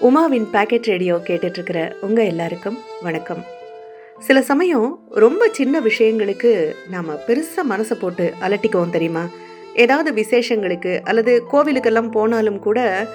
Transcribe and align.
உமாவின் 0.00 0.46
packet 0.52 0.86
radio 0.86 1.16
கேட்டுட்ருக்கிற 1.16 1.92
உங்கள் 2.00 2.24
எல்லாருக்கும் 2.24 2.78
வணக்கம். 3.02 3.44
சில 4.20 4.42
சமயம் 4.42 4.98
ரொம்ப 5.10 5.48
சின்ன 5.52 5.80
விஷயங்களுக்கு 5.80 6.74
நாம் 6.90 7.10
பெருசாக 7.10 7.70
மனசை 7.70 7.94
போட்டு 7.94 8.32
அலட்டிக்குவோம் 8.40 8.90
தெரியுமா? 8.90 9.28
ஏதாவது 9.74 10.22
விசேஷங்களுக்கு 10.22 11.00
அல்லது 11.00 11.44
கோவிலுக்கெல்லாம் 11.52 12.10
போனாலும் 12.10 12.58
கூட 12.58 13.06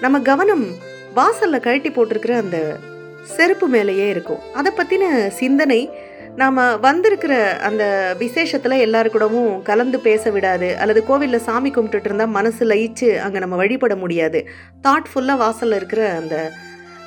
நம்ம 0.00 0.20
கவனம் 0.20 0.66
வாசலில் 1.14 1.60
கழட்டி 1.60 1.90
போட்டிருக்கிற 1.90 2.36
அந்த 2.36 2.76
செருப்பு 3.22 3.66
மேலேயே 3.66 4.08
இருக்கும். 4.08 4.40
அதை 4.54 4.72
பற்றின 4.76 5.28
சிந்தனை 5.28 5.90
நாம் 6.36 6.80
வந்திருக்கிற 6.80 7.34
அந்த 7.58 8.14
விசேஷத்தில் 8.18 8.82
எல்லாரு 8.86 9.08
கூடவும் 9.10 9.62
கலந்து 9.62 9.98
பேச 10.00 10.30
விடாது 10.30 10.76
அல்லது 10.78 11.04
கோவிலில் 11.04 11.38
சாமி 11.38 11.70
கும்பிட்டுட்டு 11.70 12.04
இருந்தால் 12.04 12.28
மனசு 12.28 12.66
லயிச்சு 12.66 13.16
அங்கே 13.16 13.38
நம்ம 13.38 13.56
வழிபட 13.56 13.96
முடியாது. 13.96 14.48
தாட்ஃபுல்லாக 14.82 15.36
வாசலில் 15.36 15.76
இருக்கிற 15.76 16.10
அந்த 16.10 16.52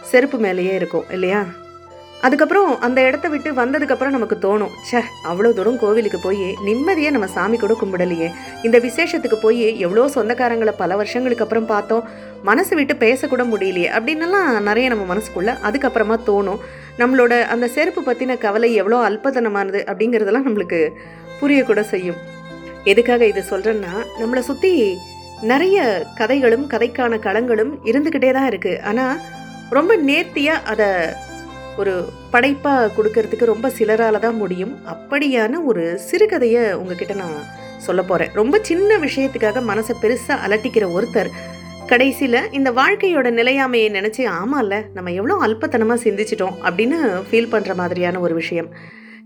செருப்பு 0.02 0.38
மேலேயே 0.38 0.73
இருக்கும் 0.73 1.09
இல்லையா? 1.09 1.45
அதுக்கப்புறம் 2.26 2.72
அந்த 2.86 3.00
இடத்த 3.08 3.28
விட்டு 3.34 3.50
வந்ததுக்கப்புறம் 3.59 4.16
நமக்கு 4.16 4.36
தோணும் 4.46 4.72
ச்சே 4.88 5.00
அவ்வளோ 5.30 5.50
தூரம் 5.58 5.78
கோவிலுக்கு 5.84 6.20
போய் 6.26 6.48
நிம்மதியாக 6.66 7.14
நம்ம 7.16 7.28
சாமி 7.36 7.58
கூட 7.58 7.73
கும்பிடலையே. 7.82 8.28
இந்த 8.68 8.78
விசேஷத்துக்கு 8.88 9.38
போய் 9.44 9.64
எவ்வளோ 9.86 10.04
சொந்தக்காரங்களை 10.16 10.73
பல 10.82 10.95
வருஷங்களுக்கு 11.02 11.45
அப்புறம் 11.45 11.70
பார்த்தோம். 11.73 12.04
மனசு 12.50 12.73
விட்டு 12.80 12.95
பேசக்கூட 13.05 13.44
முடியலையே. 13.52 13.90
அப்படின்னலாம் 13.98 14.50
நிறைய 14.70 14.90
நம்ம 14.94 15.05
மனசுக்குள்ள 15.14 15.54
அதுக்கப்புறமா 15.70 16.18
தோணும். 16.30 16.59
நம்மளோட 17.02 17.34
அந்த 17.55 17.70
செருப்பு 17.78 18.04
பற்றின 18.09 18.38
கவலை 18.45 18.72
எவ்வளோ 18.81 19.00
அல்பதனமானது 19.09 19.81
அப்படிங்கிறதெல்லாம் 19.90 20.48
நம்மளுக்கு 20.50 20.81
புரியக்கூட 21.40 21.81
செய்யும். 21.94 22.20
எதுக்காக 22.92 23.23
இதை 23.31 23.44
சொல்கிறேன்னா 23.54 23.94
நம்மளை 24.20 24.44
சுற்றி 24.50 24.73
நிறைய 25.52 25.80
கதைகளும் 26.20 26.67
கதைக்கான 26.72 27.20
களங்களும் 27.28 27.73
இருந்துக்கிட்டே 27.90 28.31
தான் 28.38 28.50
இருக்குது 28.52 28.81
ஆனால் 28.90 29.20
ரொம்ப 29.78 29.92
நேர்த்தியாக 30.09 30.66
அதை 30.72 30.89
ஒரு 31.78 32.09
படைப்பாக 32.31 32.92
கொடுக்கறதுக்கு 32.98 33.45
ரொம்ப 33.45 33.70
சிலரால் 33.70 34.20
தான் 34.20 34.36
முடியும். 34.36 34.78
அப்படியான 34.88 35.64
ஒரு 35.64 36.00
சிறுகதையை 36.11 36.73
உங்ககிட்ட 36.73 37.14
நான் 37.14 37.58
சொல்ல 37.78 38.03
போகிறேன் 38.03 38.34
ரொம்ப 38.34 38.59
சின்ன 38.61 38.98
விஷயத்துக்காக 38.98 39.61
மனசை 39.67 39.94
பெருசாக 40.02 40.44
அலட்டிக்கிற 40.48 40.88
ஒருத்தர் 40.98 41.28
கடைசியில் 41.88 42.52
இந்த 42.52 42.72
வாழ்க்கையோட 42.72 43.28
நிலையாமையை 43.31 43.88
நினச்சி 43.92 44.30
ஆமாம்ல 44.31 44.86
நம்ம 44.94 45.11
எவ்வளோ 45.11 45.38
அல்பத்தனமாக 45.45 46.03
சிந்திச்சிட்டோம் 46.03 46.56
அப்படின்னு 46.64 47.23
ஃபீல் 47.31 47.52
பண்ணுற 47.52 47.76
மாதிரியான 47.76 48.20
ஒரு 48.20 48.33
விஷயம். 48.33 48.73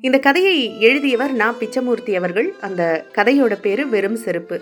இந்த 0.02 0.20
கதையை 0.20 0.80
எழுதியவர் 0.80 1.32
நா. 1.32 1.54
பிச்சமூர்த்தி 1.60 2.16
அவர்கள். 2.16 2.54
அந்த 2.62 3.06
கதையோட 3.16 3.58
பேர் 3.62 3.88
வெறும் 3.88 4.16
செருப்பு. 4.16 4.62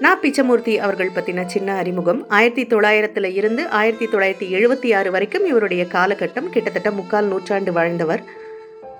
நான் 0.00 0.20
பிச்சமூர்த்தி 0.20 0.78
அவர்கள் 0.78 1.10
பற்றின 1.14 1.46
சின்ன 1.46 1.74
அறிமுகம். 1.74 2.28
ஆயிரத்தி 2.28 2.66
தொள்ளாயிரத்தில் 2.66 3.34
இருந்து 3.34 3.68
ஆயிரத்தி 3.68 4.06
தொள்ளாயிரத்தி 4.06 4.52
எழுபத்தி 4.52 4.96
ஆறு 4.96 5.10
வரைக்கும் 5.10 5.46
இவருடைய 5.46 5.84
காலகட்டம் 5.84 6.48
கிட்டத்தட்ட 6.48 6.90
முக்கால் 6.90 7.26
நூற்றாண்டு 7.26 7.72
வாழ்ந்தவர். 7.72 8.22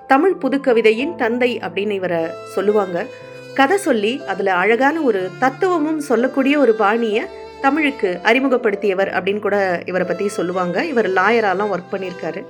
தமிழ் 0.07 0.35
புதுக்கவிதையின் 0.41 1.15
தந்தை 1.15 1.59
அப்படின்னு 1.59 1.89
இவரை 1.89 2.23
சொல்லுவாங்க. 2.53 3.05
கதை 3.53 3.77
சொல்லி 3.77 4.21
அதில் 4.27 4.47
அழகான 4.47 5.01
ஒரு 5.01 5.29
தத்துவமும் 5.39 5.99
சொல்லக்கூடிய 5.99 6.59
ஒரு 6.59 6.73
பாணியை 6.73 7.23
தமிழுக்கு 7.61 8.19
அறிமுகப்படுத்தியவர் 8.23 9.11
அப்படின்னு 9.13 9.39
கூட 9.39 9.81
இவரை 9.85 10.07
பற்றி 10.07 10.27
சொல்லுவாங்க. 10.27 10.85
இவர் 10.85 11.09
லாயராலாம் 11.09 11.71
ஒர்க் 11.71 11.91
பண்ணியிருக்காரு. 11.91 12.45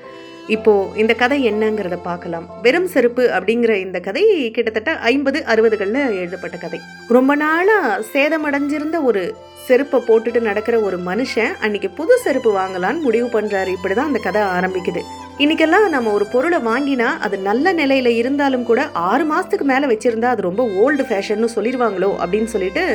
இப்போ 0.56 0.74
இந்த 1.02 1.14
கதை 1.22 1.38
என்னங்கிறத 1.50 1.96
பார்க்கலாம். 2.10 2.46
வெறும் 2.66 2.88
செருப்பு 2.92 3.24
அப்படிங்கிற 3.38 3.72
இந்த 3.86 3.98
கதை 4.06 4.24
கிட்டத்தட்ட 4.56 4.92
ஐம்பது 5.12 5.40
அறுபதுகளில் 5.52 6.14
எழுதப்பட்ட 6.20 6.58
கதை. 6.62 6.80
ரொம்ப 7.16 7.32
நாளாக 7.42 7.98
சேதமடைஞ்சிருந்த 8.14 9.00
ஒரு 9.10 9.24
செருப்பை 9.66 10.00
போட்டுட்டு 10.08 10.42
நடக்கிற 10.48 10.76
ஒரு 10.88 10.98
மனுஷன் 11.08 11.56
அன்னைக்கு 11.66 11.90
புது 11.98 12.16
செருப்பு 12.26 12.52
வாங்கலான்னு 12.60 13.06
முடிவு 13.08 13.28
பண்ணுறாரு 13.34 13.72
இப்படி 13.78 13.96
தான் 13.96 14.10
அந்த 14.12 14.22
கதை 14.28 14.44
ஆரம்பிக்குது. 14.58 15.02
இன்னைக்கெல்லாம் 15.44 15.88
நம்ம 15.96 16.14
ஒரு 16.18 16.26
பொருளை 16.34 16.60
வாங்கினா 16.70 17.10
அது 17.26 17.36
நல்ல 17.50 17.74
நிலையில 17.82 18.12
இருந்தாலும் 18.22 18.66
கூட 18.70 18.82
ஆறு 19.10 19.26
மாசத்துக்கு 19.32 19.68
மேல 19.74 19.88
வச்சிருந்தா 19.92 20.32
அது 20.36 20.48
ரொம்ப 20.50 20.64
ஓல்டு 20.84 21.06
ஃபேஷன்னு 21.10 21.50
சொல்லிடுவாங்களோ 21.58 22.12
அப்படின்னு 22.24 22.50
சொல்லிட்டு 22.56 22.86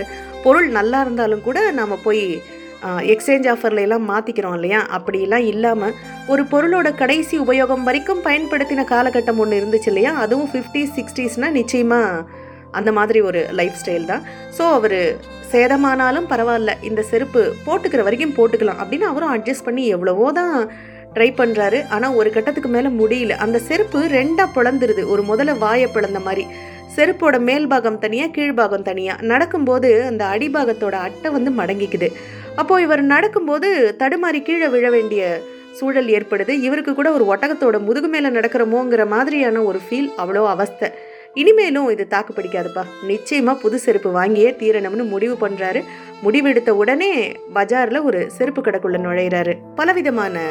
பொருள் 0.47 0.69
நல்லா 0.79 1.01
இருந்தாலும் 1.07 1.47
கூட 1.49 1.59
நாம 1.81 1.99
போய் 2.07 2.25
எக்ஸ்சேஞ்ச் 3.13 3.49
ஆஃபர்ல 3.53 3.85
எல்லாம் 3.87 4.07
மாற்றிக்கிறோம் 4.13 4.57
இல்லையா? 4.59 4.81
அப்படிலாம் 4.97 5.45
இல்லாமல் 5.53 5.97
ஒரு 6.33 6.43
பொருளோட 6.53 6.89
கடைசி 7.03 7.35
உபயோகம் 7.45 7.85
வரைக்கும் 7.89 8.23
பயன்படுத்தின 8.29 8.87
காலகட்டம் 8.93 9.41
ஒன்று 9.45 9.61
இருந்துச்சு 9.61 9.91
இல்லையா? 9.93 10.13
அதுவும் 10.25 10.51
ஃபிஃப்டிஸ் 10.53 10.95
சிக்ஸ்டீஸ்னால் 10.99 11.57
நிச்சயமாக 11.61 12.25
அந்த 12.79 12.91
மாதிரி 12.99 13.21
ஒரு 13.29 13.41
லைஃப் 13.61 13.79
ஸ்டைல் 13.81 14.11
தான். 14.13 14.25
ஸோ 14.59 14.65
அவர் 14.79 14.99
சேதமானாலும் 15.53 16.29
பரவாயில்ல 16.33 16.75
இந்த 16.89 17.01
செருப்பு 17.11 17.41
போட்டுக்கிற 17.67 18.03
வரைக்கும் 18.09 18.37
போட்டுக்கலாம் 18.39 18.81
அப்படின்னு 18.83 19.11
அவரும் 19.13 19.33
அட்ஜஸ்ட் 19.35 19.67
பண்ணி 19.69 19.85
எவ்வளவோ 19.97 20.27
தான் 20.41 20.55
ட்ரை 21.17 21.31
பண்ணுறாரு 21.41 21.79
ஆனால் 21.95 22.15
ஒரு 22.21 22.29
கட்டத்துக்கு 22.35 22.71
மேலே 22.77 22.91
முடியல. 23.01 23.35
அந்த 23.47 23.59
செருப்பு 23.69 24.01
ரெண்டாக 24.19 24.49
பிளந்துருது. 24.55 25.03
ஒரு 25.15 25.23
முதல்ல 25.31 25.55
வாயை 25.65 25.89
பிளந்த 25.97 26.21
மாதிரி. 26.29 26.45
செருப்போட 26.97 27.37
மேல் 27.49 27.67
பாகம் 27.73 27.99
தனியாக 27.99 28.33
கீழ்பாகம் 28.37 28.87
தனியாக 28.89 29.27
நடக்கும்போது 29.33 29.91
அந்த 30.11 30.23
அடிபாகத்தோட 30.35 30.97
அட்டை 31.07 31.29
வந்து 31.37 31.51
மடங்கிக்குது. 31.61 32.09
அப்போது 32.57 32.83
இவர் 32.83 33.03
நடக்கும்போது 33.03 33.69
தடுமாறி 33.99 34.43
கீழே 34.43 34.69
விழ 34.69 34.91
வேண்டிய 34.91 35.41
சூழல் 35.79 36.07
ஏற்படுது. 36.07 36.49
இவருக்கு 36.49 36.95
கூட 36.95 37.13
ஒரு 37.13 37.25
ஒட்டகத்தோட 37.33 37.79
முதுகு 37.79 38.09
மேலே 38.09 38.29
நடக்கிறோமோங்கிற 38.29 39.07
மாதிரியான 39.07 39.63
ஒரு 39.63 39.81
ஃபீல் 39.87 40.11
அவ்வளோ 40.19 40.43
அவஸ்தை. 40.47 40.89
இனிமேலும் 41.35 41.91
இது 41.91 42.09
தாக்கு 42.09 42.33
பிடிக்காதுப்பா. 42.35 42.83
நிச்சயமாக 43.03 43.61
புது 43.61 43.79
செருப்பு 43.79 44.11
வாங்கியே 44.21 44.51
தீரணும்னு 44.63 45.05
முடிவு 45.09 45.49
பண்ணுறாரு 45.49 45.83
முடிவெடுத்த 46.25 46.71
உடனே 46.71 47.13
பஜாரில் 47.55 48.03
ஒரு 48.03 48.31
செருப்பு 48.31 48.63
கடைக்குள்ளே 48.63 49.01
நுழையிறாரு. 49.07 49.55
பலவிதமான 49.75 50.45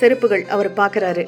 செருப்புகள் 0.00 0.44
அவர் 0.48 0.70
பார்க்குறாரு. 0.76 1.24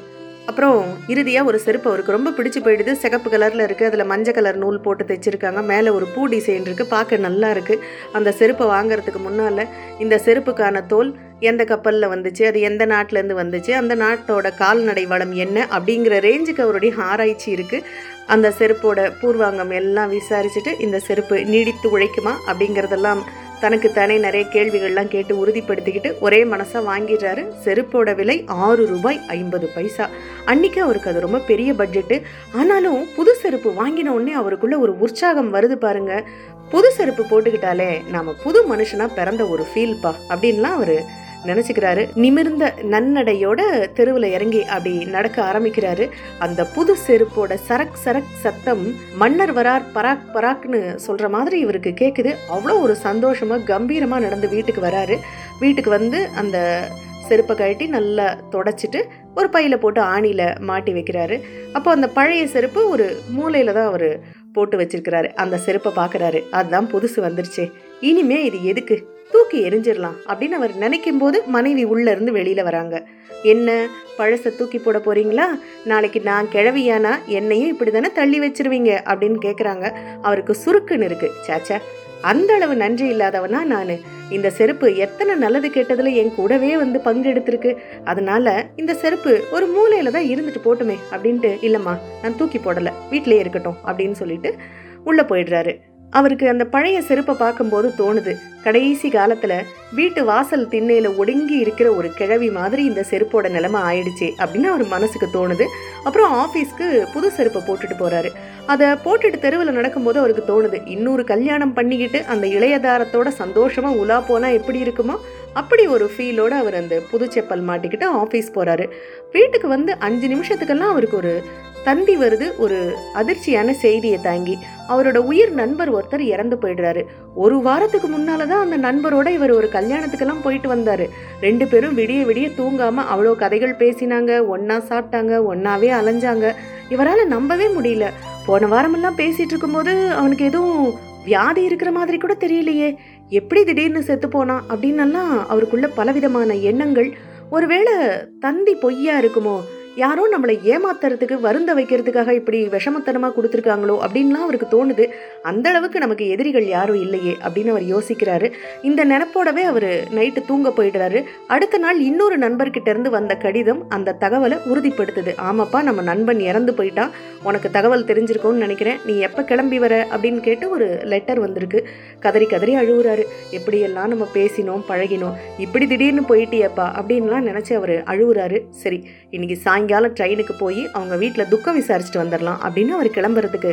அப்புறம் 0.49 0.79
இறுதியாக 1.13 1.49
ஒரு 1.51 1.59
செருப்பு 1.65 1.89
அவருக்கு 1.91 2.15
ரொம்ப 2.17 2.31
பிடிச்சு 2.37 2.61
போயிடுது. 2.65 2.93
சிகப்பு 3.03 3.29
கலரில் 3.33 3.65
இருக்குது 3.67 3.89
அதில் 3.89 4.09
மஞ்சள் 4.13 4.37
கலர் 4.39 4.59
நூல் 4.63 4.81
போட்டு 4.85 5.05
தைச்சிருக்காங்க. 5.09 5.61
மேலே 5.71 5.91
ஒரு 5.97 6.07
பூ 6.15 6.23
டிசைன் 6.35 6.67
இருக்குது 6.67 6.93
பார்க்க 6.95 7.19
நல்லா 7.27 7.49
இருக்குது 7.55 7.83
அந்த 8.19 8.31
செருப்பை 8.39 8.67
வாங்குறதுக்கு 8.75 9.21
முன்னால் 9.27 9.65
இந்த 10.05 10.17
செருப்புக்கான 10.27 10.83
தோல் 10.93 11.11
எந்த 11.51 11.65
கப்பலில் 11.73 12.13
வந்துச்சு? 12.15 12.43
அது 12.51 12.61
எந்த 12.71 12.87
நாட்டிலேருந்து 12.95 13.37
வந்துச்சு? 13.43 13.75
அந்த 13.81 13.95
நாட்டோட 14.05 14.49
கால்நடை 14.63 15.05
வளம் 15.13 15.35
என்ன? 15.45 15.67
அப்படிங்கிற 15.77 16.17
ரேஞ்சுக்கு 16.29 16.65
அவருடைய 16.67 16.93
ஆராய்ச்சி 17.11 17.49
இருக்குது 17.57 17.87
அந்த 18.35 18.49
செருப்போட 18.59 19.01
பூர்வாங்கம் 19.21 19.73
எல்லாம் 19.81 20.11
விசாரிச்சுட்டு 20.17 20.75
இந்த 20.87 21.01
செருப்பு 21.07 21.39
நீடித்து 21.53 21.89
உழைக்குமா? 21.97 22.35
அப்படிங்கிறதெல்லாம் 22.47 23.23
தனக்கு 23.61 23.93
தானே 23.93 24.19
நிறைய 24.19 24.47
கேள்விகள்லாம் 24.53 25.09
கேட்டு 25.09 25.47
உறுதிப்படுத்திக்கிட்டு 25.47 26.19
ஒரே 26.21 26.45
மனசாக 26.45 26.83
வாங்கிடுறாரு. 26.91 27.43
செருப்போட 27.65 28.15
விலை 28.15 28.45
ஆறு 28.47 28.87
ரூபாய் 28.87 29.21
ஐம்பது 29.29 29.67
பைசா. 29.75 30.09
அன்னைக்கு 30.45 30.83
அவருக்கு 30.83 31.11
அது 31.11 31.21
ரொம்ப 31.21 31.39
பெரிய 31.39 31.73
பட்ஜெட்டு 31.73 32.23
ஆனாலும் 32.53 33.07
புது 33.17 33.35
செருப்பு 33.35 33.71
வாங்கின 33.71 34.09
உடனே 34.09 34.33
அவருக்குள்ள 34.33 34.79
ஒரு 34.79 34.99
உற்சாகம் 34.99 35.55
வருது 35.55 35.75
பாருங்க. 35.75 36.25
புது 36.71 36.91
செருப்பு 36.91 37.23
போட்டுக்கிட்டாலே 37.23 37.91
நாம 38.11 38.35
புது 38.43 38.77
மனுஷனா 38.77 39.09
பிறந்த 39.15 39.45
ஒரு 39.47 39.67
ஃபீல்ப்பா 39.75 40.13
அப்படின்லாம் 40.29 40.79
அவர் 40.81 41.19
நினச்சிக்கிறாரு. 41.47 42.09
நிமிர்ந்த 42.15 42.75
நன்னடையோட 42.91 43.61
தெருவில் 43.93 44.29
இறங்கி 44.37 44.65
அப்படி 44.65 45.05
நடக்க 45.05 45.43
ஆரம்பிக்கிறாரு. 45.51 46.09
அந்த 46.39 46.65
புது 46.65 46.97
செருப்போட 47.07 47.57
சரக் 47.69 48.01
சரக் 48.05 48.33
சத்தம் 48.43 48.95
மன்னர் 49.17 49.55
வரார் 49.55 49.87
பராக் 49.95 50.27
பராக்னு 50.35 50.95
சொல்கிற 50.95 51.29
மாதிரி 51.29 51.59
இவருக்கு 51.59 51.95
கேட்குது 52.01 52.35
அவ்வளோ 52.55 52.81
ஒரு 52.81 52.97
சந்தோஷமாக 52.97 53.63
கம்பீரமாக 53.63 54.23
நடந்து 54.23 54.49
வீட்டுக்கு 54.49 54.83
வராரு. 54.83 55.19
வீட்டுக்கு 55.61 55.91
வந்து 55.91 56.29
அந்த 56.35 56.89
செருப்பை 57.29 57.57
கழட்டி 57.57 57.87
நல்லா 57.87 58.37
தொடச்சிட்டு 58.51 59.01
ஒரு 59.35 59.49
பையில 59.49 59.77
போட்டு 59.77 60.01
ஆணியில் 60.01 60.61
மாட்டி 60.61 60.93
வைக்கிறாரு. 60.93 61.41
அப்போ 61.73 61.91
அந்த 61.91 62.09
பழைய 62.09 62.47
செருப்பு 62.47 62.89
ஒரு 62.89 63.21
மூலையில் 63.29 63.73
தான் 63.73 63.87
அவர் 63.87 64.39
போட்டு 64.53 64.79
வச்சிருக்கிறாரு. 64.79 65.33
அந்த 65.33 65.57
செருப்பை 65.57 65.93
பார்க்குறாரு 65.97 66.43
அதுதான் 66.51 66.91
புதுசு 66.93 67.17
வந்துருச்சு. 67.17 67.73
இனிமே 68.01 68.45
இது 68.45 68.65
எதுக்கு? 68.65 69.10
தூக்கி 69.31 69.69
எரிஞ்சிடலாம் 69.69 70.19
அப்படின்னு 70.27 70.59
அவர் 70.59 70.77
நினைக்கும் 70.77 71.19
போது 71.19 71.43
மனைவி 71.47 71.85
உள்ள 71.85 72.11
இருந்து 72.11 72.33
வெளியில 72.33 72.63
வராங்க. 72.63 73.07
என்ன 73.43 73.89
பழசை 74.19 74.57
தூக்கி 74.57 74.79
போட 74.79 74.99
போறீங்களா? 74.99 75.45
நாளைக்கு 75.85 76.21
நான் 76.21 76.49
கிழவியானா? 76.53 77.25
என்னையும் 77.27 77.69
இப்படி 77.69 77.91
தானே 77.91 78.11
தள்ளி 78.13 78.41
வச்சிருவீங்க? 78.41 78.91
அப்படின்னு 79.05 79.37
கேட்குறாங்க 79.43 79.93
அவருக்கு 80.23 80.57
சுருக்குன்னு 80.65 81.03
இருக்கு. 81.03 81.31
சாச்சா 81.47 81.79
அந்த 82.21 82.55
அளவு 82.55 82.77
நன்றி 82.77 83.13
இல்லாதவனா 83.13 83.63
நான். 83.65 84.19
இந்த 84.31 84.51
செருப்பு 84.51 84.97
எத்தனை 84.97 85.35
நல்லது 85.35 85.69
கெட்டதுல 85.69 86.15
என் 86.15 86.35
கூடவே 86.35 86.77
வந்து 86.77 87.01
பங்கெடுத்திருக்கு. 87.05 87.77
அதனால 88.05 88.67
இந்த 88.77 88.95
செருப்பு 88.95 89.45
ஒரு 89.53 89.67
மூலையில 89.67 90.11
தான் 90.11 90.25
இருந்துட்டு 90.25 90.61
போட்டுமே 90.65 90.97
அப்படின்ட்டு 91.11 91.53
இல்லம்மா 91.63 91.99
நான் 92.23 92.37
தூக்கி 92.37 92.59
போடல. 92.59 92.93
வீட்டிலே 93.11 93.39
இருக்கட்டும் 93.39 93.77
அப்படின்னு 93.87 94.13
சொல்லிட்டு 94.13 94.57
உள்ள 95.05 95.23
போயிடுறாரு. 95.23 95.77
அவருக்கு 96.11 96.49
அந்த 96.49 96.65
பழைய 96.65 97.03
செருப்பை 97.03 97.35
பார்க்கும்போது 97.35 97.89
தோணுது. 97.99 98.33
கடைசி 98.63 99.09
காலத்துல 99.09 99.53
வீட்டு 99.93 100.25
வாசல் 100.25 100.67
திண்ணையில 100.69 101.17
ஒடுங்கி 101.17 101.57
இருக்கிற 101.65 101.93
ஒரு 101.93 102.09
கிழவி 102.13 102.51
மாதிரி 102.51 102.85
இந்த 102.85 103.05
செருப்போட 103.11 103.51
நிலைமை 103.51 103.81
ஆயிடுச்சு 103.81 104.29
அப்படின்னு 104.43 104.71
அவர் 104.73 104.87
மனசுக்கு 104.87 105.29
தோணுது. 105.35 105.67
அப்புறம் 106.05 106.33
ஆஃபீஸ்க்கு 106.43 106.87
புது 107.13 107.31
செருப்பை 107.31 107.63
போட்டுட்டு 107.63 107.97
போறாரு. 107.99 108.31
அதை 108.67 108.87
போட்டுட்டு 109.05 109.39
தெருவில் 109.39 109.77
நடக்கும்போது 109.79 110.19
அவருக்கு 110.19 110.45
தோணுது 110.51 110.87
இன்னொரு 110.87 111.25
கல்யாணம் 111.25 111.73
பண்ணிக்கிட்டு 111.73 112.25
அந்த 112.25 112.47
இளையதாரத்தோட 112.47 113.29
சந்தோஷமா 113.39 113.91
உலா 114.03 114.21
போனா 114.21 114.49
எப்படி 114.49 114.83
இருக்குமோ 114.83 115.17
அப்படி 115.53 115.87
ஒரு 115.87 116.11
ஃபீலோட 116.17 116.51
அவர் 116.63 116.75
அந்த 116.75 117.03
புது 117.11 117.27
செப்பல் 117.27 117.67
மாட்டிக்கிட்டு 117.71 118.07
ஆஃபீஸ் 118.23 118.55
போறாரு. 118.55 118.87
வீட்டுக்கு 119.33 119.69
வந்து 119.69 119.97
அஞ்சு 119.99 120.29
நிமிஷத்துக்கெல்லாம் 120.29 120.93
அவருக்கு 120.95 121.17
ஒரு 121.17 121.43
தந்தி 121.85 122.17
வருது 122.17 122.57
ஒரு 122.57 122.97
அதிர்ச்சியான 123.15 123.71
செய்தியை 123.71 124.19
தாங்கி. 124.23 124.59
அவரோட 124.89 125.17
உயிர் 125.17 125.53
நண்பர் 125.53 125.95
ஒருத்தர் 125.95 126.19
இறந்து 126.19 126.57
போயிடுறாரு. 126.57 127.03
ஒரு 127.35 127.63
வாரத்துக்கு 127.63 128.09
முன்னால 128.09 128.47
தான் 128.47 128.71
அந்த 128.71 128.79
நண்பரோட 128.79 129.29
இவர் 129.29 129.51
ஒரு 129.51 129.69
கல்யாணத்துக்கெல்லாம் 129.73 130.43
போயிட்டு 130.43 130.75
வந்தாரு. 130.75 131.07
ரெண்டு 131.41 131.67
பேரும் 131.67 131.99
விடிய 131.99 132.27
விடிய 132.31 132.49
தூங்காம 132.57 132.95
அவ்வளோ 133.15 133.35
கதைகள் 133.35 133.75
பேசினாங்க. 133.75 134.47
ஒன்றா 134.47 134.77
சாப்பிட்டாங்க 134.77 135.43
ஒன்னாவே 135.53 135.91
அலைஞ்சாங்க. 136.01 136.53
இவரால் 136.89 137.27
நம்பவே 137.27 137.67
முடியல. 137.67 138.05
போன 138.47 138.67
வாரமெல்லாம் 138.67 139.19
பேசிட்டு 139.19 139.53
இருக்கும்போது 139.53 140.11
அவனுக்கு 140.11 140.45
எதுவும் 140.45 140.95
வியாதி 141.25 141.63
இருக்கிற 141.63 141.91
மாதிரி 141.91 142.19
கூட 142.19 142.37
தெரியலையே. 142.41 142.97
எப்படி 143.29 143.65
திடீர்னு 143.65 144.03
செத்து 144.03 144.29
போனான் 144.29 144.65
அப்படின்னெல்லாம் 144.69 145.47
அவருக்குள்ள 145.49 145.89
பலவிதமான 145.89 146.55
எண்ணங்கள். 146.55 147.11
ஒருவேளை 147.51 147.93
தந்தி 148.41 148.75
பொய்யா 148.75 149.21
இருக்குமோ? 149.21 149.61
யாரோ 150.01 150.23
நம்மளை 150.33 150.55
ஏமாத்துறதுக்கு 150.73 151.37
வருந்த 151.45 151.71
வைக்கிறதுக்காக 151.77 152.31
இப்படி 152.39 152.59
விஷமத்தனமாக 152.75 153.33
கொடுத்துருக்காங்களோ 153.37 153.95
அப்படின்லாம் 154.05 154.45
அவருக்கு 154.47 154.69
தோணுது. 154.75 155.05
அந்த 155.51 155.67
அளவுக்கு 155.71 155.99
நமக்கு 156.05 156.25
எதிரிகள் 156.35 156.67
யாரும் 156.75 157.01
இல்லையே 157.05 157.35
அப்படின்னு 157.45 157.73
அவர் 157.75 157.87
யோசிக்கிறாரு. 157.93 158.49
இந்த 158.89 159.01
நினப்போடவே 159.13 159.63
அவர் 159.73 159.89
நைட்டு 160.19 160.43
தூங்க 160.51 160.69
போயிடுறாரு. 160.77 161.21
அடுத்த 161.55 161.79
நாள் 161.85 161.99
இன்னொரு 162.09 162.37
நண்பர்கிட்ட 162.45 162.89
இருந்து 162.95 163.13
வந்த 163.17 163.35
கடிதம் 163.45 163.83
அந்த 163.97 164.17
தகவலை 164.25 164.59
உறுதிப்படுத்துது. 164.73 165.35
ஆமாப்பா 165.49 165.81
நம்ம 165.89 166.05
நண்பன் 166.11 166.41
இறந்து 166.51 166.75
போயிட்டான். 166.81 167.13
உனக்கு 167.49 167.71
தகவல் 167.79 168.09
தெரிஞ்சிருக்கும்னு 168.13 168.65
நினைக்கிறேன். 168.67 169.01
நீ 169.09 169.17
எப்போ 169.29 169.45
கிளம்பி 169.51 169.81
வர 169.87 169.95
அப்படின்னு 170.13 170.41
கேட்டு 170.49 170.69
ஒரு 170.77 170.89
லெட்டர் 171.15 171.43
வந்திருக்கு. 171.47 171.83
கதறி 172.27 172.49
கதறி 172.55 172.75
அழுகுறாரு 172.83 173.27
எப்படியெல்லாம் 173.59 174.13
நம்ம 174.15 174.29
பேசினோம் 174.39 174.87
பழகினோம். 174.93 175.37
இப்படி 175.67 175.87
திடீர்னு 175.95 176.25
போயிட்டியப்பா 176.33 176.89
அப்படின்லாம் 177.01 177.49
நினச்சி 177.51 177.75
அவர் 177.81 177.97
அழுகுறாரு 178.15 178.61
சரி 178.85 179.01
இன்னைக்கு 179.37 179.57
சாயங்காலம் 179.67 179.89
ட்ரெயினுக்கு 179.99 180.55
போய் 180.59 180.83
அவங்க 180.97 181.17
வீட்டில் 181.17 181.49
துக்கம் 181.49 181.79
விசாரிச்சுட்டு 181.81 182.23
வந்துடலாம் 182.23 182.61
அப்படின்னு 182.67 182.95
அவர் 182.99 183.11
கிளம்புறதுக்கு 183.17 183.73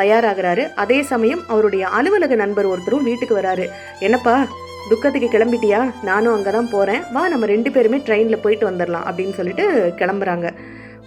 தயாராகிறாரு. 0.00 0.64
அதே 0.82 1.02
சமயம் 1.02 1.42
அவருடைய 1.52 1.84
அலுவலக 1.98 2.34
நண்பர் 2.34 2.70
ஒருத்தரும் 2.72 3.06
வீட்டுக்கு 3.10 3.34
வராரு. 3.40 3.66
என்னப்பா 4.00 4.34
துக்கத்துக்கு 4.90 5.28
கிளம்பிட்டியா? 5.32 5.92
நானும் 6.08 6.34
அங்கே 6.34 6.50
தான் 6.50 6.72
போகிறேன் 6.74 7.02
வா 7.14 7.28
நம்ம 7.28 7.46
ரெண்டு 7.46 7.70
பேருமே 7.70 7.98
ட்ரெயினில் 8.08 8.42
போயிட்டு 8.44 8.70
வந்துடலாம் 8.70 9.06
அப்படின்னு 9.08 9.38
சொல்லிட்டு 9.38 9.64
கிளம்புறாங்க. 10.00 10.48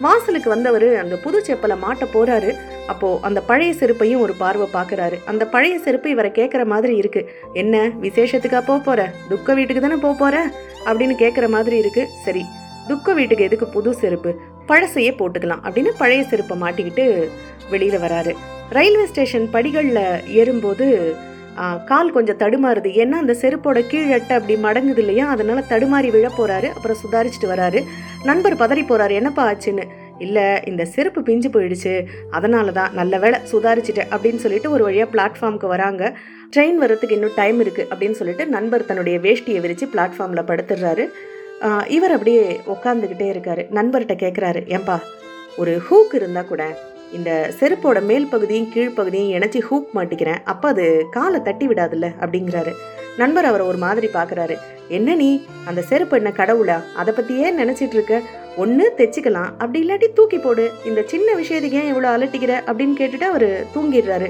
வாசலுக்கு 0.05 0.49
வந்தவர் 0.53 0.87
அந்த 1.01 1.15
புது 1.23 1.39
செப்பலை 1.47 1.75
மாட்ட 1.83 2.05
போகிறாரு 2.13 2.51
அப்போது 2.91 3.19
அந்த 3.27 3.39
பழைய 3.49 3.73
செருப்பையும் 3.79 4.23
ஒரு 4.25 4.33
பார்வை 4.39 4.67
பார்க்குறாரு 4.77 5.17
அந்த 5.25 5.45
பழைய 5.45 5.75
செருப்பு 5.79 6.09
இவரை 6.09 6.31
கேட்குற 6.39 6.65
மாதிரி 6.65 6.95
இருக்குது 7.01 7.27
என்ன 7.53 7.83
விசேஷத்துக்காக 8.05 8.63
போக 8.65 8.79
போகிற 8.87 9.09
துக்க 9.29 9.53
வீட்டுக்கு 9.53 9.81
தானே 9.81 9.95
போக 9.95 10.15
போகிற 10.23 10.37
அப்படின்னு 10.85 11.15
கேட்குற 11.23 11.49
மாதிரி 11.49 11.77
இருக்குது 11.83 12.09
சரி 12.25 12.43
துக்க 12.91 13.13
வீட்டுக்கு 13.17 13.47
எதுக்கு 13.49 13.67
புது 13.75 13.93
செருப்பு? 13.93 14.31
பழசையே 14.67 15.11
போட்டுக்கலாம் 15.19 15.63
அப்படின்னு 15.67 15.91
பழைய 15.97 16.23
செருப்பை 16.23 16.55
மாட்டிக்கிட்டு 16.61 17.05
வெளியில 17.71 17.97
வராரு. 18.05 18.31
ரயில்வே 18.69 19.05
ஸ்டேஷன் 19.11 19.45
படிகளில் 19.53 19.99
ஏறும்போது 20.39 20.87
கால் 21.85 22.11
கொஞ்சம் 22.11 22.41
தடுமாறுது. 22.41 22.89
ஏன்னா 23.01 23.17
அந்த 23.23 23.33
செருப்போட 23.41 23.79
கீழட்டை 23.91 24.33
அப்படி 24.39 24.55
மடங்குது 24.65 25.01
இல்லையா? 25.03 25.25
அதனால 25.35 25.63
தடுமாறி 25.69 26.09
விழ 26.15 26.27
போறாரு. 26.37 26.67
அப்புறம் 26.77 27.01
சுதாரிச்சுட்டு 27.03 27.49
வராரு. 27.53 27.81
நண்பர் 28.23 28.59
பதறி 28.61 28.83
போறாரு. 28.91 29.13
என்னப்பா 29.21 29.43
ஆச்சுன்னு? 29.51 29.87
இல்லை 30.25 30.45
இந்த 30.65 30.83
செருப்பு 30.95 31.21
பிஞ்சு 31.29 31.49
போயிடுச்சு. 31.49 31.93
அதனால 32.31 32.71
தான் 32.71 32.93
நல்ல 32.99 33.19
வேலை 33.23 33.39
சுதாரிச்சிட்டேன் 33.51 34.11
அப்படின்னு 34.15 34.43
சொல்லிட்டு 34.45 34.71
ஒரு 34.75 34.83
வழியாக 34.83 35.11
பிளாட்ஃபார்முக்கு 35.15 35.73
வராங்க. 35.75 36.03
ட்ரெயின் 36.55 36.79
வர்றதுக்கு 36.83 37.17
இன்னும் 37.19 37.37
டைம் 37.41 37.59
இருக்குது 37.63 37.91
அப்படின்னு 37.93 38.19
சொல்லிட்டு 38.21 38.45
நண்பர் 38.55 38.89
தன்னுடைய 38.89 39.17
வேஷ்டியை 39.19 39.59
விரித்து 39.65 39.87
பிளாட்ஃபார்மில் 39.95 40.49
படுத்துடுறாரு. 40.51 41.05
இவர் 41.87 42.11
அப்படியே 42.11 42.61
உட்காந்துக்கிட்டே 42.67 43.27
இருக்காரு. 43.33 43.63
நண்பர்கிட்ட 43.71 44.13
கேட்குறாரு 44.23 44.61
ஏன்பா 44.67 44.99
ஒரு 45.57 45.81
ஹூக் 45.89 46.15
இருந்தால் 46.15 46.47
கூட 46.47 46.77
இந்த 47.11 47.53
செருப்போட 47.59 48.01
மேல் 48.01 48.27
பகுதியும் 48.27 48.69
கீழ்ப்பகுதியும் 48.75 49.31
இணைச்சி 49.37 49.61
ஹூக் 49.71 49.87
மாட்டிக்கிறேன். 49.95 50.37
அப்போ 50.43 50.69
அது 50.69 51.05
காலை 51.11 51.41
தட்டி 51.41 51.67
விடாதுல்ல? 51.67 52.09
அப்படிங்கிறாரு. 52.19 52.71
நண்பர் 53.17 53.45
அவரை 53.45 53.67
ஒரு 53.67 53.77
மாதிரி 53.77 54.07
பார்க்குறாரு 54.13 54.57
என்ன 54.87 55.15
நீ 55.15 55.43
அந்த 55.65 55.81
செருப்பு 55.81 56.17
என்ன 56.17 56.29
கடவுளா? 56.29 56.83
அதை 56.95 57.13
பற்றியே 57.13 57.51
நினச்சிட்டு 57.51 57.93
இருக்க? 57.93 58.21
ஒன்று 58.57 58.93
தைச்சிக்கலாம். 58.97 59.51
அப்படி 59.57 59.87
இல்லாட்டி 59.87 60.13
தூக்கி 60.13 60.37
போடு. 60.37 60.71
இந்த 60.85 61.03
சின்ன 61.05 61.33
விஷயத்துக்கு 61.33 61.81
ஏன் 61.81 61.93
இவ்வளோ 61.93 62.07
அலட்டிக்கிற? 62.07 62.53
அப்படின்னு 62.67 62.95
கேட்டுட்டு 62.97 63.23
அவர் 63.23 63.63
தூங்கிடுறாரு. 63.75 64.29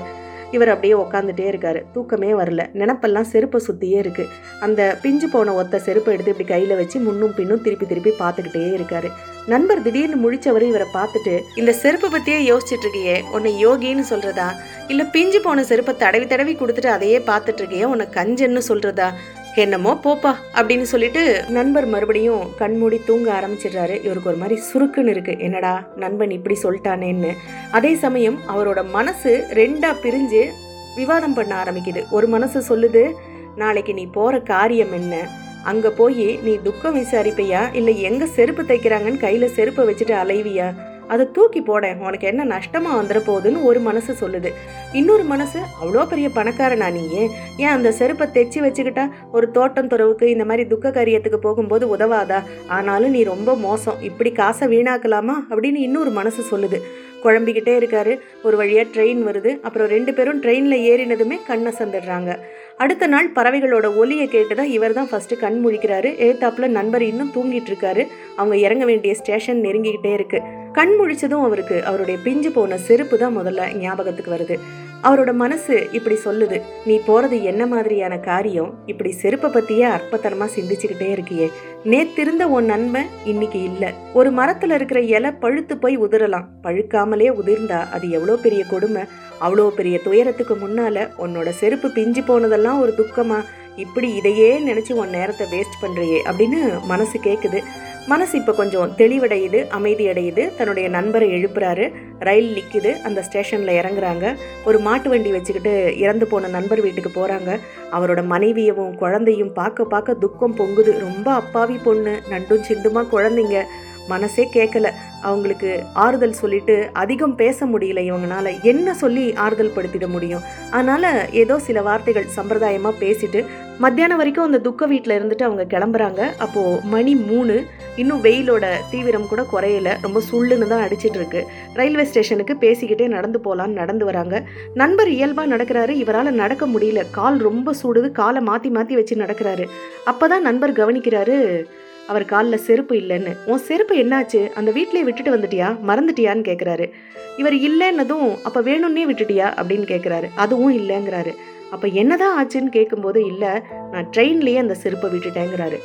இவர் 0.52 0.70
அப்படியே 0.70 0.94
உக்காந்துட்டே 0.94 1.46
இருக்காரு. 1.52 1.82
தூக்கமே 1.94 2.32
வரல. 2.32 2.64
நினப்பெல்லாம் 2.82 3.30
செருப்பை 3.34 3.62
சுற்றியே 3.68 3.98
இருக்கு. 3.98 4.28
அந்த 4.60 4.98
பிஞ்சு 5.02 5.30
போன 5.30 5.54
ஒத்த 5.54 5.80
செருப்பை 5.80 6.14
எடுத்து 6.14 6.32
இப்படி 6.32 6.50
கையில் 6.50 6.76
வச்சு 6.76 7.00
முன்னும் 7.00 7.36
பின்னும் 7.36 7.62
திருப்பி 7.62 7.86
திருப்பி 7.86 8.14
பார்த்துக்கிட்டே 8.20 8.66
இருக்காரு. 8.80 9.12
நண்பர் 9.48 9.82
திடீர்னு 9.82 10.18
முழிச்சவர் 10.24 10.62
இவரை 10.62 10.88
பார்த்துட்டு 10.94 11.42
இந்த 11.56 11.74
செருப்பை 11.74 12.10
பற்றியே 12.10 12.40
யோசிச்சுட்டு 12.52 12.88
இருக்கியே 12.88 13.22
உன்னை 13.32 13.68
யோகின்னு 13.68 14.04
சொல்றதா? 14.10 14.48
இல்லை 14.88 15.06
பிஞ்சு 15.06 15.42
போன 15.42 15.64
செருப்பை 15.64 15.96
தடவி 15.98 16.28
தடவி 16.28 16.56
கொடுத்துட்டு 16.56 16.88
அதையே 16.88 17.20
பார்த்துட்டு 17.20 17.62
இருக்கியே 17.62 17.84
உன்னை 17.84 18.08
கஞ்சன்னு 18.12 18.62
சொல்றதா? 18.68 19.10
என்னமோ 19.56 20.00
போப்பா 20.04 20.34
அப்படின்னு 20.56 20.82
சொல்லிட்டு 20.82 21.44
நண்பர் 21.48 21.86
மறுபடியும் 21.86 22.56
கண்மூடி 22.56 23.02
தூங்க 23.06 23.42
ஆரம்பிச்சிடுறாரு. 23.42 24.04
இவருக்கு 24.04 24.30
ஒரு 24.30 24.36
மாதிரி 24.36 24.62
சுருக்குன்னு 24.74 25.08
இருக்கு. 25.08 25.36
என்னடா 25.38 25.88
நண்பன் 25.96 26.32
இப்படி 26.32 26.60
சொல்லிட்டானேன்னு. 26.64 27.32
அதே 27.72 27.96
சமயம் 27.96 28.40
அவரோட 28.50 28.90
மனசு 28.90 29.46
ரெண்டா 29.54 29.96
பிரிஞ்சு 30.04 30.50
விவாதம் 30.96 31.34
பண்ண 31.34 31.64
ஆரம்பிக்குது. 31.64 32.04
ஒரு 32.10 32.28
மனசு 32.28 32.78
சொல்லுது 32.78 33.12
நாளைக்கு 33.56 33.94
நீ 33.94 34.06
போற 34.06 34.40
காரியம் 34.40 34.92
என்ன? 34.92 35.28
அங்க 35.64 35.90
போய் 35.90 36.40
நீ 36.44 36.58
துக்கம் 36.64 36.96
விசாரிப்பையா? 36.96 37.76
இல்ல 37.76 37.92
எங்க 37.92 38.26
செருப்பு 38.26 38.64
தைக்கிறாங்கன்னு 38.64 39.24
கையில 39.24 39.46
செருப்பை 39.46 39.86
வச்சுட்டு 39.86 40.14
அலைவியா? 40.24 40.74
அதை 41.12 41.26
தூக்கி 41.32 41.62
போட 41.62 41.96
உனக்கு 42.00 42.28
என்ன 42.28 42.46
நஷ்டமா 42.46 42.92
வந்துட 43.00 43.20
போகுதுன்னு 43.28 43.64
ஒரு 43.64 43.80
மனசு 43.80 44.12
சொல்லுது. 44.22 44.50
இன்னொரு 44.94 45.24
மனசு 45.24 45.60
அவ்வளோ 45.82 46.08
பெரிய 46.08 46.30
பணக்காரனா 46.36 46.92
நீ 46.92 47.10
ஏன் 47.58 47.76
அந்த 47.78 47.92
செருப்பை 47.92 48.28
தைச்சி 48.28 48.60
வச்சுக்கிட்டா 48.66 49.10
ஒரு 49.32 49.52
தோட்டம் 49.52 49.88
துறவுக்கு 49.88 50.24
இந்த 50.24 50.46
மாதிரி 50.46 50.68
துக்க 50.68 50.90
காரியத்துக்கு 50.90 51.36
போகும்போது 51.36 51.98
உதவாதா? 51.98 52.40
ஆனாலும் 52.68 53.10
நீ 53.10 53.24
ரொம்ப 53.24 53.56
மோசம். 53.56 54.02
இப்படி 54.02 54.32
காசை 54.32 54.68
வீணாக்கலாமா? 54.68 55.34
அப்படின்னு 55.50 55.80
இன்னொரு 55.88 56.10
மனசு 56.10 56.42
சொல்லுது. 56.52 56.80
குழம்பிக்கிட்டே 57.24 57.76
இருக்காரு. 57.82 58.20
ஒரு 58.44 58.58
வழியாக 58.58 58.90
ட்ரெயின் 58.94 59.22
வருது. 59.30 59.60
அப்புறம் 59.62 59.88
ரெண்டு 59.88 60.14
பேரும் 60.14 60.42
ட்ரெயினில் 60.44 60.82
ஏறினதுமே 60.92 61.38
கண்ணை 61.48 61.74
சந்துடுறாங்க 61.78 62.38
அடுத்த 62.78 63.08
நாள் 63.08 63.32
பறவைகளோட 63.36 63.96
ஒலியை 63.96 64.28
கேட்டு 64.28 64.56
தான் 64.56 64.72
இவர் 64.76 64.94
தான் 64.94 65.10
ஃபஸ்ட்டு 65.12 65.38
கண் 65.40 65.62
முழிக்கிறாரு. 65.66 66.10
ஏத்தாப்பில் 66.28 66.76
நண்பர் 66.78 67.04
இன்னும் 67.04 67.32
தூங்கிட்டு 67.36 67.70
இருக்காரு. 67.72 68.08
அவங்க 68.36 68.58
இறங்க 68.58 68.86
வேண்டிய 68.86 69.16
ஸ்டேஷன் 69.16 69.62
நெருங்கிக்கிட்டே 69.62 70.14
இருக்கு. 70.14 70.42
கண் 70.74 70.94
முழிச்சதும் 71.00 71.44
அவருக்கு 71.48 71.84
அவருடைய 71.86 72.20
பிஞ்சு 72.24 72.52
போன 72.52 72.78
செருப்பு 72.78 73.18
தான் 73.18 73.38
முதல்ல 73.38 73.76
ஞாபகத்துக்கு 73.76 74.32
வருது. 74.32 74.58
அவரோட 75.04 75.34
மனசு 75.34 75.88
இப்படி 75.92 76.18
சொல்லுது. 76.26 76.62
நீ 76.86 77.02
போறது 77.08 77.42
என்ன 77.42 77.66
மாதிரியான 77.66 78.18
காரியம்? 78.18 78.74
இப்படி 78.86 79.12
செருப்பை 79.12 79.50
பத்தியே 79.52 79.86
அற்பத்தனமா 79.98 80.48
சிந்திச்சுக்கிட்டே 80.56 81.08
இருக்கியே. 81.16 81.48
நேத்திருந்த 81.86 82.44
உன் 82.48 82.66
நன்மை 82.66 83.02
இன்னைக்கு 83.26 83.64
இல்ல. 83.64 83.94
ஒரு 84.14 84.32
மரத்துல 84.32 84.74
இருக்கிற 84.74 85.02
இலை 85.02 85.32
பழுத்து 85.32 85.78
போய் 85.78 86.00
உதிரலாம். 86.00 86.46
பழுக்காமலே 86.64 87.30
உதிர்ந்தா 87.30 87.90
அது 87.90 88.10
எவ்வளோ 88.10 88.36
பெரிய 88.36 88.64
கொடுமை? 88.64 89.02
அவ்வளோ 89.42 89.70
பெரிய 89.70 90.00
துயரத்துக்கு 90.00 90.56
முன்னால 90.56 91.10
உன்னோட 91.20 91.50
செருப்பு 91.50 91.90
பிஞ்சு 91.90 92.22
போனதெல்லாம் 92.22 92.80
ஒரு 92.80 92.94
துக்கமா? 92.98 93.44
இப்படி 93.76 94.14
இதையே 94.14 94.60
நினைச்சு 94.60 94.92
உன் 94.92 95.10
நேரத்தை 95.10 95.48
வேஸ்ட் 95.52 95.84
பண்றியே 95.84 96.20
அப்படின்னு 96.26 96.84
மனசு 96.84 97.20
கேட்குது 97.24 97.64
மனசு 98.08 98.38
இப்போ 98.38 98.52
கொஞ்சம் 98.52 98.94
தெளிவடையுது 98.98 99.68
அமைதி 99.68 100.08
அடையுது 100.08 100.56
தன்னுடைய 100.58 100.90
நண்பரை 100.90 101.30
எழுப்புறாரு. 101.30 101.94
ரயில் 102.20 102.58
நிற்குது 102.58 103.02
அந்த 103.02 103.22
ஸ்டேஷனில் 103.22 103.82
இறங்குறாங்க. 103.82 104.36
ஒரு 104.66 104.80
மாட்டு 104.80 105.10
வண்டி 105.10 105.32
வச்சுக்கிட்டு 105.32 105.98
இறந்து 105.98 106.28
போன 106.28 106.48
நண்பர் 106.48 106.82
வீட்டுக்கு 106.82 107.12
போகிறாங்க 107.16 107.60
அவரோட 107.92 108.24
மனைவியவும் 108.30 108.96
குழந்தையும் 108.96 109.54
பார்க்க 109.54 109.84
பார்க்க 109.84 110.14
துக்கம் 110.14 110.56
பொங்குது. 110.56 111.00
ரொம்ப 111.00 111.32
அப்பாவி 111.32 111.78
பொண்ணு. 111.84 112.22
நண்டும் 112.30 112.64
சிண்டுமா 112.70 113.06
குழந்தைங்க. 113.12 113.64
மனசே 114.08 114.50
கேட்கல 114.54 114.90
அவங்களுக்கு 115.22 115.84
ஆறுதல் 115.94 116.34
சொல்லிட்டு 116.34 116.90
அதிகம் 116.94 117.36
பேச 117.36 117.66
முடியல 117.66 118.12
இவங்கனால. 118.12 118.62
என்ன 118.62 118.94
சொல்லி 118.94 119.34
ஆறுதல் 119.34 119.74
படுத்திட 119.76 120.08
முடியும்? 120.08 120.42
அதனால 120.72 121.28
ஏதோ 121.32 121.60
சில 121.60 121.82
வார்த்தைகள் 121.82 122.26
சம்பிரதாயமாக 122.36 122.94
பேசிட்டு 123.00 123.46
மத்தியானம் 123.80 124.18
வரைக்கும் 124.18 124.46
அந்த 124.46 124.60
துக்க 124.60 124.86
வீட்டில் 124.86 125.24
இருந்துட்டு 125.24 125.44
அவங்க 125.44 125.80
கிளம்புறாங்க. 125.80 126.38
அப்போது 126.38 126.80
மணி 126.84 127.16
மூணு. 127.16 127.66
இன்னும் 127.96 128.24
வெயிலோட 128.24 128.72
தீவிரம் 128.90 129.28
கூட 129.28 129.42
குறையல. 129.42 129.98
ரொம்ப 130.02 130.22
சுள்ளுன்னு 130.32 130.68
தான் 130.68 130.88
அடிச்சிட்டு 130.88 131.16
இருக்கு. 131.16 131.48
ரயில்வே 131.74 132.04
ஸ்டேஷனுக்கு 132.04 132.54
பேசிக்கிட்டே 132.54 133.08
நடந்து 133.08 133.42
போகலான்னு 133.44 133.80
நடந்து 133.82 134.06
வராங்க. 134.06 134.44
நண்பர் 134.74 135.10
இயல்பாக 135.10 135.56
நடக்கிறாரு. 135.56 135.90
இவரால் 135.90 136.32
நடக்க 136.32 136.68
முடியல. 136.68 137.04
கால் 137.12 137.38
ரொம்ப 137.38 137.74
சூடுது. 137.84 138.12
காலை 138.12 138.42
மாற்றி 138.42 138.70
மாற்றி 138.70 138.96
வச்சு 138.96 139.16
நடக்கிறாரு. 139.16 139.68
அப்பதான் 140.06 140.40
நண்பர் 140.40 140.74
கவனிக்கிறாரு 140.74 141.66
அவர் 142.08 142.26
காலில் 142.26 142.58
செருப்பு 142.58 142.96
இல்லைன்னு. 142.96 143.36
உன் 143.46 143.58
செருப்பு 143.58 143.96
என்னாச்சு? 143.96 144.50
அந்த 144.50 144.72
வீட்டிலே 144.72 145.04
விட்டுட்டு 145.04 145.38
வந்துட்டியா? 145.38 145.78
மறந்துட்டியான்னு 145.88 146.44
கேட்குறாரு 146.44 146.92
இவர் 147.38 147.54
இல்லைன்னதும் 147.54 148.42
அப்போ 148.42 148.62
வேணும்னே 148.62 149.06
விட்டுட்டியா? 149.10 149.54
அப்படின்னு 149.62 149.88
கேட்குறாரு 149.92 150.30
அதுவும் 150.36 150.78
இல்லைங்கிறாரு. 150.78 151.36
அப்போ 151.72 151.88
என்னதான் 151.88 152.48
ஆச்சுன்னு 152.48 152.70
கேட்கும்போது 152.70 153.26
இல்லை 153.26 153.50
நான் 153.92 154.10
ட்ரெயின்லேயே 154.18 154.58
அந்த 154.58 154.74
செருப்பை 154.74 155.10
விட்டுட்டேங்கிறாரு. 155.10 155.78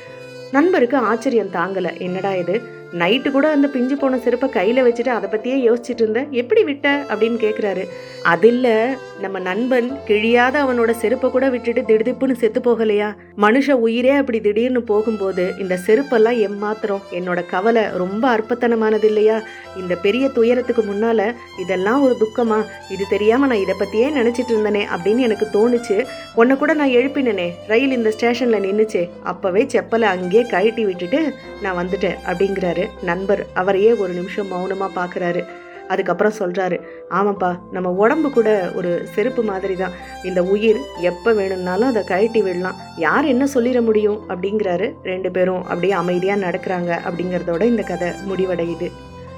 நண்பருக்கு 0.52 0.96
ஆச்சரியம் 0.96 1.52
தாங்கலை. 1.52 1.98
என்னடா 1.98 2.34
இது? 2.34 2.75
நைட்டு 2.92 3.30
கூட 3.30 3.48
அந்த 3.48 3.68
பிஞ்சு 3.68 3.96
போன 3.96 4.18
செருப்பை 4.18 4.48
கையில் 4.48 4.82
வச்சுட்டு 4.84 5.08
அதை 5.08 5.28
பற்றியே 5.30 5.70
யோசிச்சுட்டு 5.70 6.02
இருந்தேன். 6.02 6.28
எப்படி 6.30 6.64
விட்ட? 6.64 7.04
அப்படின்னு 7.08 7.38
கேட்குறாரு 7.44 7.84
அது 8.22 8.48
இல்லை 8.48 8.72
நம்ம 9.20 9.38
நண்பன் 9.38 9.92
கிழியாத 10.06 10.54
அவனோட 10.62 10.90
செருப்பை 10.90 11.30
கூட 11.30 11.48
விட்டுட்டு 11.48 11.82
திடுதிப்புன்னு 11.82 12.32
செத்து 12.32 12.60
போகலையா? 12.60 13.16
மனுஷ 13.38 13.70
உயிரே 13.70 14.10
அப்படி 14.10 14.40
திடீர்னு 14.40 14.82
போகும்போது 14.82 15.54
இந்த 15.58 15.78
செருப்பெல்லாம் 15.86 16.38
எம்மாத்திரம்? 16.48 17.02
என்னோட 17.10 17.46
கவலை 17.50 17.82
ரொம்ப 17.96 18.36
அற்பத்தனமானது 18.36 19.04
இல்லையா 19.04 19.40
இந்த 19.76 19.94
பெரிய 19.94 20.28
துயரத்துக்கு 20.28 20.82
முன்னால் 20.82 21.34
இதெல்லாம் 21.58 22.02
ஒரு 22.02 22.16
துக்கமா? 22.20 22.64
இது 22.90 23.04
தெரியாமல் 23.08 23.48
நான் 23.48 23.58
இதை 23.58 23.74
பற்றியே 23.78 24.08
நினச்சிட்டு 24.08 24.52
இருந்தனே 24.56 24.84
அப்படின்னு 24.96 25.18
எனக்கு 25.18 25.48
தோணுச்சு. 25.52 26.06
உன்னை 26.34 26.56
கூட 26.56 26.74
நான் 26.74 26.88
எழுப்பினனே 26.88 27.50
ரயில் 27.66 27.92
இந்த 27.92 28.10
ஸ்டேஷனில் 28.10 28.64
நின்றுச்சே 28.66 29.08
அப்போவே 29.24 29.64
செப்பலை 29.74 30.02
அங்கேயே 30.02 30.46
கழட்டி 30.46 30.84
விட்டுட்டு 30.84 31.32
நான் 31.62 31.86
வந்துட்டேன் 31.86 32.16
அப்படிங்கிறாரு. 32.26 32.75
நண்பர் 33.02 33.46
அவரையே 33.54 33.92
ஒரு 33.94 34.12
நிமிஷம் 34.12 34.50
மௌனமா 34.52 34.88
பாக்குறாரு. 34.96 35.44
அதுக்கப்புறம் 35.88 36.36
சொல்றாரு 36.38 36.76
ஆமாப்பா 37.10 37.58
நம்ம 37.70 37.90
உடம்பு 37.90 38.30
கூட 38.30 38.70
ஒரு 38.74 39.08
செருப்பு 39.14 39.42
மாதிரி 39.42 39.76
தான் 39.76 39.92
இந்த 40.24 40.42
உயிர் 40.42 40.76
எப்போ 41.00 41.32
வேணும்னாலும் 41.32 41.88
அதை 41.88 42.02
கழட்டி 42.04 42.42
விடலாம். 42.42 42.74
யார் 42.96 43.24
என்ன 43.24 43.46
சொல்லிட 43.54 43.80
முடியும்? 43.82 44.20
அப்படிங்கிறாரு. 44.28 44.92
ரெண்டு 45.02 45.30
பேரும் 45.30 45.62
அப்படியே 45.62 45.92
அமைதியாக 45.92 46.50
நடக்கிறாங்க 46.50 46.92
அப்படிங்கிறதோட 47.08 47.62
இந்த 47.62 47.82
கதை 47.82 48.08
முடிவடையுது. 48.30 48.88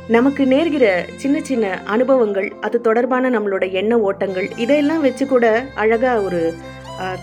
நமக்கு 0.09 0.45
நேர்கிற 0.45 0.87
சின்ன 1.17 1.41
சின்ன 1.41 1.83
அனுபவங்கள் 1.85 2.53
அது 2.61 2.81
தொடர்பான 2.81 3.31
நம்மளோட 3.31 3.73
எண்ண 3.73 3.99
ஓட்டங்கள் 3.99 4.49
இதையெல்லாம் 4.57 5.01
வச்சு 5.01 5.27
கூட 5.27 5.47
அழகாக 5.75 6.23
ஒரு 6.23 6.55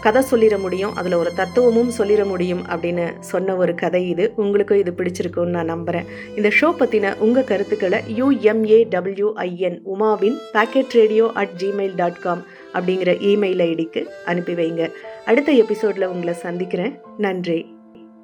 கதை 0.02 0.24
சொல்லிட 0.32 0.60
முடியும். 0.60 0.96
அதில் 0.96 1.14
ஒரு 1.14 1.34
தத்துவமும் 1.34 1.92
சொல்லிட 1.98 2.26
முடியும் 2.26 2.66
அப்படின்னு 2.68 3.12
சொன்ன 3.20 3.56
ஒரு 3.56 3.76
கதை 3.76 4.10
இது. 4.10 4.34
உங்களுக்கும் 4.36 4.78
இது 4.78 4.94
பிடிச்சிருக்குன்னு 4.98 5.46
நான் 5.46 5.66
நம்புகிறேன் 5.66 6.06
இந்த 6.36 6.52
ஷோ 6.62 6.64
பற்றின 6.64 7.18
உங்கள் 7.18 7.44
கருத்துக்களை 7.44 8.00
U M A W I N 8.22 9.80
உமாவின் 9.96 10.38
packet 10.54 10.92
radio 10.92 11.32
at 11.34 11.50
Gmail 11.58 11.96
dot 11.96 12.22
com 12.22 12.46
அப்படிங்கிற 12.74 13.12
இமெயில் 13.32 13.64
ஐடிக்கு 13.72 14.06
அனுப்பி 14.26 14.54
வைங்க. 14.54 14.92
அடுத்த 15.26 15.52
எபிசோடில் 15.52 16.08
உங்களை 16.08 16.34
சந்திக்கிறேன். 16.34 17.00
நன்றி. 17.18 17.75